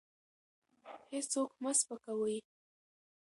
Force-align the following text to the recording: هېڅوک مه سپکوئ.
هېڅوک 1.11 1.51
مه 1.61 1.71
سپکوئ. 1.79 2.37